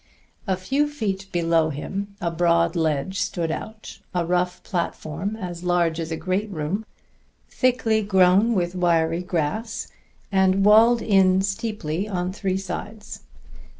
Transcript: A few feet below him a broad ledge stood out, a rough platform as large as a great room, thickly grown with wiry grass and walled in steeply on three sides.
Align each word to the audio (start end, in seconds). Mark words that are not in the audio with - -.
A 0.47 0.57
few 0.57 0.87
feet 0.87 1.27
below 1.31 1.69
him 1.69 2.15
a 2.19 2.31
broad 2.31 2.75
ledge 2.75 3.19
stood 3.19 3.51
out, 3.51 3.99
a 4.15 4.25
rough 4.25 4.63
platform 4.63 5.35
as 5.35 5.61
large 5.63 5.99
as 5.99 6.09
a 6.11 6.17
great 6.17 6.49
room, 6.49 6.87
thickly 7.47 8.01
grown 8.01 8.55
with 8.55 8.73
wiry 8.73 9.21
grass 9.21 9.89
and 10.31 10.65
walled 10.65 11.03
in 11.03 11.43
steeply 11.43 12.07
on 12.09 12.33
three 12.33 12.57
sides. 12.57 13.21